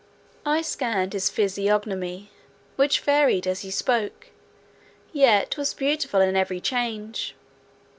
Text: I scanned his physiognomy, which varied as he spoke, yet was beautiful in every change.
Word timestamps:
I 0.47 0.63
scanned 0.63 1.13
his 1.13 1.29
physiognomy, 1.29 2.31
which 2.75 3.01
varied 3.01 3.45
as 3.45 3.59
he 3.59 3.69
spoke, 3.69 4.31
yet 5.13 5.57
was 5.57 5.75
beautiful 5.75 6.21
in 6.21 6.35
every 6.35 6.59
change. 6.59 7.35